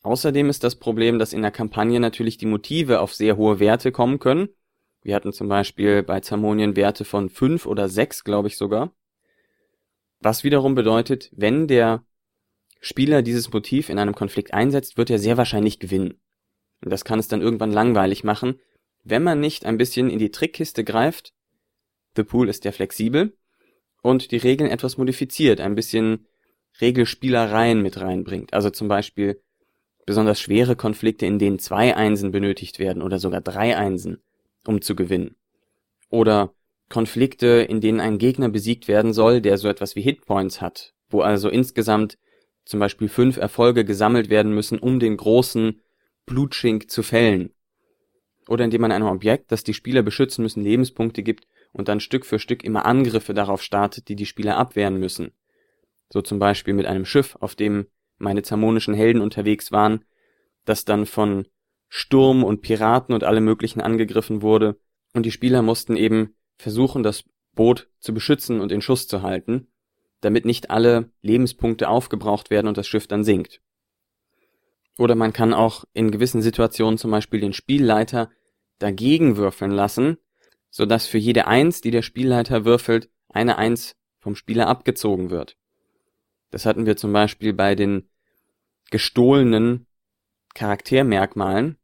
Außerdem 0.03 0.49
ist 0.49 0.63
das 0.63 0.77
Problem, 0.77 1.19
dass 1.19 1.33
in 1.33 1.43
der 1.43 1.51
Kampagne 1.51 1.99
natürlich 1.99 2.39
die 2.39 2.47
Motive 2.47 3.01
auf 3.01 3.13
sehr 3.13 3.37
hohe 3.37 3.59
Werte 3.59 3.91
kommen 3.91 4.21
können. 4.21 4.49
Wir 5.03 5.17
hatten 5.17 5.33
zum 5.33 5.49
Beispiel 5.49 6.05
bei 6.05 6.21
Zamonien 6.21 6.77
Werte 6.77 7.05
von 7.05 7.29
fünf 7.29 7.67
oder 7.67 7.89
sechs, 7.89 8.23
glaube 8.23 8.49
ich 8.49 8.57
sogar. 8.57 8.93
Was 10.21 10.45
wiederum 10.45 10.77
bedeutet, 10.77 11.31
wenn 11.33 11.67
der 11.67 12.05
Spieler 12.81 13.23
dieses 13.23 13.53
Motiv 13.53 13.89
in 13.89 13.99
einem 13.99 14.15
Konflikt 14.15 14.55
einsetzt, 14.55 14.97
wird 14.97 15.11
er 15.11 15.19
sehr 15.19 15.37
wahrscheinlich 15.37 15.81
gewinnen. 15.81 16.21
Und 16.83 16.91
das 16.91 17.05
kann 17.05 17.19
es 17.19 17.29
dann 17.29 17.43
irgendwann 17.43 17.73
langweilig 17.73 18.25
machen, 18.25 18.61
wenn 19.05 19.23
man 19.23 19.41
nicht 19.41 19.65
ein 19.65 19.79
bisschen 19.79 20.11
in 20.11 20.19
die 20.19 20.31
Trickkiste 20.31 20.85
greift. 20.85 21.33
The 22.17 22.25
Pool 22.25 22.49
ist 22.49 22.65
ja 22.65 22.73
flexibel 22.73 23.37
und 24.03 24.31
die 24.31 24.37
Regeln 24.37 24.71
etwas 24.71 24.99
modifiziert, 24.99 25.61
ein 25.61 25.75
bisschen 25.75 26.27
Regelspielereien 26.81 27.83
mit 27.83 28.01
reinbringt. 28.01 28.53
Also 28.53 28.71
zum 28.71 28.89
Beispiel 28.89 29.41
besonders 30.07 30.41
schwere 30.41 30.77
Konflikte, 30.77 31.27
in 31.27 31.39
denen 31.39 31.59
zwei 31.59 31.97
Einsen 31.97 32.31
benötigt 32.31 32.79
werden 32.79 33.03
oder 33.03 33.19
sogar 33.19 33.41
drei 33.41 33.77
Einsen, 33.77 34.23
um 34.67 34.81
zu 34.81 34.95
gewinnen. 34.95 35.37
Oder 36.11 36.55
Konflikte, 36.89 37.47
in 37.69 37.81
denen 37.81 38.01
ein 38.01 38.19
Gegner 38.19 38.49
besiegt 38.49 38.87
werden 38.87 39.13
soll, 39.13 39.41
der 39.41 39.59
so 39.59 39.69
etwas 39.69 39.97
wie 39.97 40.03
Hitpoints 40.03 40.61
hat, 40.61 40.95
wo 41.11 41.21
also 41.21 41.49
insgesamt 41.49 42.19
zum 42.65 42.81
Beispiel 42.81 43.09
fünf 43.09 43.37
Erfolge 43.37 43.85
gesammelt 43.85 44.31
werden 44.31 44.53
müssen, 44.53 44.79
um 44.79 45.01
den 45.01 45.17
großen 45.17 45.81
Blutschink 46.27 46.91
zu 46.91 47.03
fällen. 47.03 47.55
Oder 48.49 48.65
indem 48.65 48.83
man 48.83 48.93
einem 48.93 49.07
Objekt, 49.07 49.51
das 49.51 49.65
die 49.65 49.75
Spieler 49.75 50.03
beschützen 50.03 50.43
müssen, 50.43 50.63
Lebenspunkte 50.63 51.23
gibt 51.23 51.47
und 51.73 51.89
dann 51.89 52.01
Stück 52.01 52.27
für 52.27 52.39
Stück 52.39 52.63
immer 52.65 52.87
Angriffe 52.87 53.35
darauf 53.35 53.63
startet, 53.63 54.09
die 54.09 54.17
die 54.17 54.27
Spieler 54.27 54.57
abwehren 54.57 54.99
müssen. 54.99 55.33
So 56.13 56.23
zum 56.23 56.39
Beispiel 56.39 56.75
mit 56.75 56.87
einem 56.87 57.05
Schiff, 57.05 57.37
auf 57.41 57.55
dem 57.55 57.87
meine 58.19 58.43
zamonischen 58.43 58.95
Helden 58.95 59.21
unterwegs 59.21 59.73
waren, 59.73 60.05
das 60.65 60.85
dann 60.85 61.07
von 61.07 61.47
Sturm 61.89 62.45
und 62.45 62.63
Piraten 62.63 63.15
und 63.15 63.25
alle 63.25 63.41
möglichen 63.41 63.81
angegriffen 63.81 64.43
wurde, 64.43 64.79
und 65.15 65.25
die 65.25 65.33
Spieler 65.33 65.63
mussten 65.63 65.97
eben 65.97 66.35
versuchen, 66.59 67.03
das 67.03 67.25
Boot 67.55 67.89
zu 68.01 68.13
beschützen 68.13 68.61
und 68.61 68.71
in 68.71 68.83
Schuss 68.83 69.09
zu 69.09 69.23
halten, 69.23 69.69
damit 70.21 70.45
nicht 70.45 70.71
alle 70.71 71.11
Lebenspunkte 71.23 71.89
aufgebraucht 71.89 72.51
werden 72.51 72.69
und 72.69 72.77
das 72.77 72.87
Schiff 72.87 73.07
dann 73.07 73.25
sinkt. 73.25 73.63
Oder 74.99 75.15
man 75.15 75.33
kann 75.33 75.53
auch 75.53 75.85
in 75.93 76.11
gewissen 76.11 76.43
Situationen 76.43 76.99
zum 76.99 77.11
Beispiel 77.11 77.41
den 77.41 77.53
Spielleiter 77.53 78.31
dagegen 78.79 79.37
würfeln 79.37 79.71
lassen, 79.71 80.19
so 80.71 80.87
dass 80.87 81.07
für 81.07 81.19
jede 81.19 81.47
Eins, 81.47 81.81
die 81.81 81.91
der 81.91 82.03
Spielleiter 82.03 82.65
würfelt, 82.65 83.11
eine 83.29 83.59
Eins 83.59 83.97
vom 84.19 84.35
Spieler 84.35 84.69
abgezogen 84.69 85.31
wird. 85.31 85.57
Das 86.51 86.67
hatten 86.67 86.87
wir 86.87 86.97
zum 86.97 87.13
Beispiel 87.13 87.53
bei 87.53 87.75
den 87.75 88.09
gestohlenen 88.91 89.87
Charaktermerkmalen. 90.55 91.77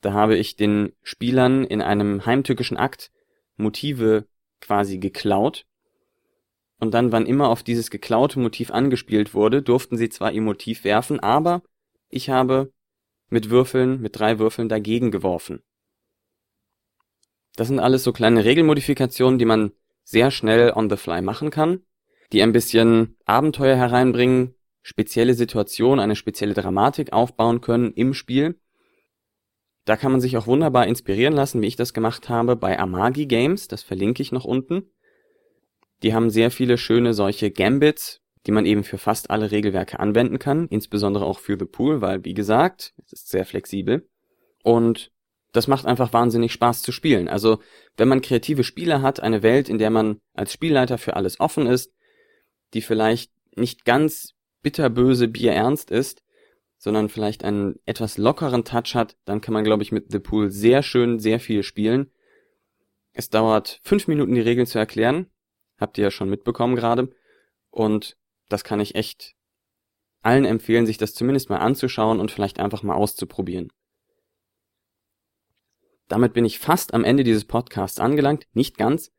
Da 0.00 0.12
habe 0.12 0.36
ich 0.36 0.56
den 0.56 0.92
Spielern 1.02 1.64
in 1.64 1.82
einem 1.82 2.26
heimtückischen 2.26 2.76
Akt 2.76 3.10
Motive 3.56 4.26
quasi 4.60 4.98
geklaut 4.98 5.66
und 6.80 6.94
dann, 6.94 7.12
wann 7.12 7.26
immer 7.26 7.48
auf 7.48 7.62
dieses 7.62 7.90
geklaute 7.90 8.38
Motiv 8.38 8.70
angespielt 8.70 9.34
wurde, 9.34 9.62
durften 9.62 9.96
sie 9.96 10.08
zwar 10.08 10.32
ihr 10.32 10.42
Motiv 10.42 10.84
werfen, 10.84 11.20
aber 11.20 11.62
ich 12.08 12.30
habe 12.30 12.72
mit 13.28 13.50
Würfeln, 13.50 14.00
mit 14.00 14.18
drei 14.18 14.38
Würfeln 14.38 14.68
dagegen 14.68 15.10
geworfen. 15.10 15.62
Das 17.56 17.68
sind 17.68 17.80
alles 17.80 18.04
so 18.04 18.12
kleine 18.12 18.44
Regelmodifikationen, 18.44 19.38
die 19.38 19.44
man 19.44 19.72
sehr 20.04 20.30
schnell 20.30 20.72
on 20.74 20.88
the 20.88 20.96
fly 20.96 21.20
machen 21.20 21.50
kann, 21.50 21.82
die 22.32 22.42
ein 22.42 22.52
bisschen 22.52 23.16
Abenteuer 23.24 23.76
hereinbringen, 23.76 24.54
spezielle 24.80 25.34
Situationen, 25.34 26.00
eine 26.00 26.16
spezielle 26.16 26.54
Dramatik 26.54 27.12
aufbauen 27.12 27.60
können 27.60 27.92
im 27.92 28.14
Spiel. 28.14 28.60
Da 29.84 29.96
kann 29.96 30.12
man 30.12 30.20
sich 30.20 30.36
auch 30.36 30.46
wunderbar 30.46 30.86
inspirieren 30.86 31.34
lassen, 31.34 31.60
wie 31.60 31.66
ich 31.66 31.76
das 31.76 31.92
gemacht 31.92 32.28
habe 32.28 32.56
bei 32.56 32.78
Amagi 32.78 33.26
Games, 33.26 33.68
das 33.68 33.82
verlinke 33.82 34.22
ich 34.22 34.32
noch 34.32 34.44
unten. 34.44 34.90
Die 36.02 36.14
haben 36.14 36.30
sehr 36.30 36.50
viele 36.50 36.78
schöne 36.78 37.12
solche 37.12 37.50
Gambits, 37.50 38.22
die 38.48 38.52
man 38.52 38.64
eben 38.64 38.82
für 38.82 38.96
fast 38.96 39.28
alle 39.28 39.50
Regelwerke 39.50 40.00
anwenden 40.00 40.38
kann, 40.38 40.68
insbesondere 40.68 41.26
auch 41.26 41.38
für 41.38 41.58
The 41.58 41.66
Pool, 41.66 42.00
weil, 42.00 42.24
wie 42.24 42.32
gesagt, 42.32 42.94
es 43.04 43.12
ist 43.12 43.28
sehr 43.28 43.44
flexibel. 43.44 44.08
Und 44.62 45.12
das 45.52 45.68
macht 45.68 45.84
einfach 45.84 46.14
wahnsinnig 46.14 46.54
Spaß 46.54 46.80
zu 46.80 46.90
spielen. 46.90 47.28
Also, 47.28 47.58
wenn 47.98 48.08
man 48.08 48.22
kreative 48.22 48.64
Spiele 48.64 49.02
hat, 49.02 49.20
eine 49.20 49.42
Welt, 49.42 49.68
in 49.68 49.76
der 49.76 49.90
man 49.90 50.22
als 50.32 50.54
Spielleiter 50.54 50.96
für 50.96 51.14
alles 51.14 51.40
offen 51.40 51.66
ist, 51.66 51.92
die 52.72 52.80
vielleicht 52.80 53.30
nicht 53.54 53.84
ganz 53.84 54.32
bitterböse 54.62 55.28
bierernst 55.28 55.90
ist, 55.90 56.22
sondern 56.78 57.10
vielleicht 57.10 57.44
einen 57.44 57.78
etwas 57.84 58.16
lockeren 58.16 58.64
Touch 58.64 58.94
hat, 58.94 59.18
dann 59.26 59.42
kann 59.42 59.52
man, 59.52 59.64
glaube 59.64 59.82
ich, 59.82 59.92
mit 59.92 60.10
The 60.10 60.20
Pool 60.20 60.50
sehr 60.50 60.82
schön, 60.82 61.18
sehr 61.18 61.38
viel 61.38 61.62
spielen. 61.62 62.12
Es 63.12 63.28
dauert 63.28 63.78
fünf 63.82 64.08
Minuten, 64.08 64.34
die 64.34 64.40
Regeln 64.40 64.66
zu 64.66 64.78
erklären. 64.78 65.26
Habt 65.78 65.98
ihr 65.98 66.04
ja 66.04 66.10
schon 66.10 66.30
mitbekommen 66.30 66.76
gerade. 66.76 67.10
Und 67.70 68.16
das 68.48 68.64
kann 68.64 68.80
ich 68.80 68.94
echt 68.94 69.34
allen 70.22 70.44
empfehlen, 70.44 70.86
sich 70.86 70.98
das 70.98 71.14
zumindest 71.14 71.48
mal 71.48 71.58
anzuschauen 71.58 72.20
und 72.20 72.30
vielleicht 72.30 72.58
einfach 72.58 72.82
mal 72.82 72.94
auszuprobieren. 72.94 73.72
Damit 76.08 76.32
bin 76.32 76.44
ich 76.44 76.58
fast 76.58 76.94
am 76.94 77.04
Ende 77.04 77.22
dieses 77.22 77.44
Podcasts 77.44 78.00
angelangt, 78.00 78.46
nicht 78.52 78.78
ganz. 78.78 79.12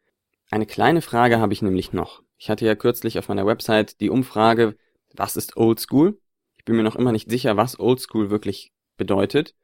Eine 0.50 0.66
kleine 0.66 1.02
Frage 1.02 1.40
habe 1.40 1.54
ich 1.54 1.62
nämlich 1.62 1.94
noch. 1.94 2.24
Ich 2.38 2.50
hatte 2.50 2.66
ja 2.66 2.76
kürzlich 2.76 3.20
auf 3.20 3.28
meiner 3.28 3.46
Website 3.46 4.02
die 4.02 4.10
Umfrage, 4.10 4.76
was 5.14 5.36
ist 5.36 5.58
Old 5.58 5.80
School? 5.80 6.20
Ich 6.58 6.66
bin 6.66 6.76
mir 6.76 6.84
noch 6.84 6.96
immer 6.96 7.12
nicht 7.12 7.30
sicher, 7.30 7.58
was 7.58 7.80
Old 7.80 8.00
School 8.00 8.30
wirklich 8.30 8.74
bedeutet. 8.98 9.56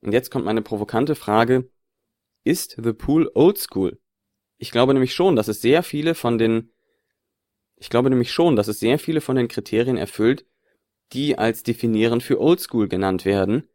Und 0.00 0.12
jetzt 0.12 0.30
kommt 0.30 0.44
meine 0.44 0.62
provokante 0.62 1.14
Frage, 1.14 1.70
ist 2.44 2.76
The 2.82 2.92
Pool 2.92 3.30
Old 3.34 3.58
School? 3.58 4.00
Ich 4.58 4.70
glaube 4.70 4.94
nämlich 4.94 5.14
schon, 5.14 5.36
dass 5.36 5.48
es 5.48 5.60
sehr 5.60 5.82
viele 5.82 6.14
von 6.14 6.38
den 6.38 6.73
ich 7.76 7.90
glaube 7.90 8.10
nämlich 8.10 8.32
schon, 8.32 8.56
dass 8.56 8.68
es 8.68 8.80
sehr 8.80 8.98
viele 8.98 9.20
von 9.20 9.36
den 9.36 9.48
Kriterien 9.48 9.96
erfüllt, 9.96 10.46
die 11.12 11.38
als 11.38 11.62
definierend 11.62 12.22
für 12.22 12.40
Old 12.40 12.60
School 12.60 12.88
genannt 12.88 13.24
werden. 13.24 13.68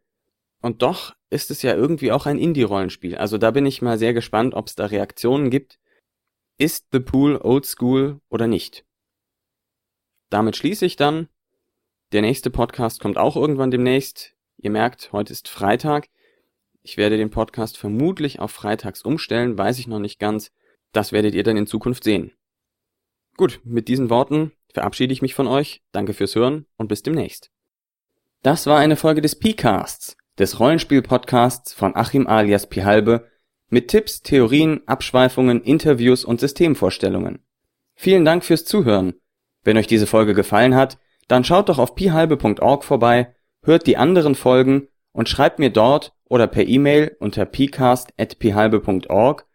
Und 0.60 0.82
doch 0.82 1.14
ist 1.30 1.50
es 1.50 1.62
ja 1.62 1.74
irgendwie 1.74 2.12
auch 2.12 2.26
ein 2.26 2.38
Indie-Rollenspiel. 2.38 3.16
Also 3.16 3.38
da 3.38 3.50
bin 3.50 3.66
ich 3.66 3.82
mal 3.82 3.98
sehr 3.98 4.12
gespannt, 4.12 4.54
ob 4.54 4.66
es 4.66 4.74
da 4.74 4.86
Reaktionen 4.86 5.50
gibt. 5.50 5.78
Ist 6.58 6.88
The 6.92 7.00
Pool 7.00 7.36
Old 7.36 7.64
School 7.64 8.20
oder 8.28 8.46
nicht? 8.46 8.84
Damit 10.28 10.56
schließe 10.56 10.84
ich 10.84 10.96
dann. 10.96 11.28
Der 12.12 12.22
nächste 12.22 12.50
Podcast 12.50 13.00
kommt 13.00 13.16
auch 13.16 13.36
irgendwann 13.36 13.70
demnächst. 13.70 14.34
Ihr 14.58 14.70
merkt, 14.70 15.12
heute 15.12 15.32
ist 15.32 15.48
Freitag. 15.48 16.08
Ich 16.82 16.96
werde 16.96 17.16
den 17.16 17.30
Podcast 17.30 17.78
vermutlich 17.78 18.40
auf 18.40 18.50
Freitags 18.50 19.02
umstellen, 19.02 19.56
weiß 19.56 19.78
ich 19.78 19.86
noch 19.86 19.98
nicht 19.98 20.18
ganz. 20.18 20.50
Das 20.92 21.12
werdet 21.12 21.34
ihr 21.34 21.42
dann 21.42 21.56
in 21.56 21.66
Zukunft 21.66 22.04
sehen. 22.04 22.32
Gut, 23.40 23.60
mit 23.64 23.88
diesen 23.88 24.10
Worten 24.10 24.52
verabschiede 24.70 25.14
ich 25.14 25.22
mich 25.22 25.34
von 25.34 25.46
euch. 25.46 25.80
Danke 25.92 26.12
fürs 26.12 26.34
Hören 26.34 26.66
und 26.76 26.88
bis 26.88 27.02
demnächst. 27.02 27.50
Das 28.42 28.66
war 28.66 28.78
eine 28.78 28.96
Folge 28.96 29.22
des 29.22 29.34
P-Casts, 29.34 30.18
des 30.38 30.60
Rollenspiel-Podcasts 30.60 31.72
von 31.72 31.96
Achim 31.96 32.26
alias 32.26 32.66
Pihalbe 32.66 33.26
mit 33.70 33.88
Tipps, 33.88 34.20
Theorien, 34.20 34.82
Abschweifungen, 34.84 35.62
Interviews 35.62 36.22
und 36.22 36.38
Systemvorstellungen. 36.38 37.38
Vielen 37.94 38.26
Dank 38.26 38.44
fürs 38.44 38.66
Zuhören. 38.66 39.14
Wenn 39.64 39.78
euch 39.78 39.86
diese 39.86 40.06
Folge 40.06 40.34
gefallen 40.34 40.74
hat, 40.74 40.98
dann 41.26 41.42
schaut 41.42 41.70
doch 41.70 41.78
auf 41.78 41.94
pihalbe.org 41.94 42.84
vorbei, 42.84 43.34
hört 43.62 43.86
die 43.86 43.96
anderen 43.96 44.34
Folgen 44.34 44.88
und 45.12 45.30
schreibt 45.30 45.58
mir 45.58 45.70
dort 45.70 46.12
oder 46.26 46.46
per 46.46 46.68
E-Mail 46.68 47.16
unter 47.20 47.46
pcast.pihalbe.org, 47.46 49.46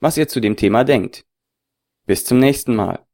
was 0.00 0.16
ihr 0.16 0.28
zu 0.28 0.40
dem 0.40 0.56
Thema 0.56 0.84
denkt. 0.84 1.26
Bis 2.06 2.24
zum 2.24 2.38
nächsten 2.38 2.74
Mal. 2.74 3.04